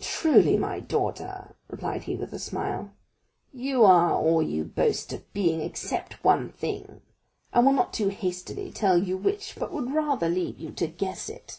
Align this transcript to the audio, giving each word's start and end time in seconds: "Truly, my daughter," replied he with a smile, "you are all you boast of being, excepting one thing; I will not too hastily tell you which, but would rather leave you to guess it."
"Truly, 0.00 0.56
my 0.56 0.78
daughter," 0.78 1.56
replied 1.66 2.04
he 2.04 2.14
with 2.14 2.32
a 2.32 2.38
smile, 2.38 2.92
"you 3.52 3.84
are 3.84 4.12
all 4.12 4.40
you 4.40 4.62
boast 4.62 5.12
of 5.12 5.32
being, 5.32 5.60
excepting 5.60 6.20
one 6.22 6.50
thing; 6.50 7.00
I 7.52 7.58
will 7.58 7.72
not 7.72 7.92
too 7.92 8.10
hastily 8.10 8.70
tell 8.70 8.96
you 8.96 9.16
which, 9.16 9.56
but 9.58 9.72
would 9.72 9.92
rather 9.92 10.28
leave 10.28 10.60
you 10.60 10.70
to 10.74 10.86
guess 10.86 11.28
it." 11.28 11.58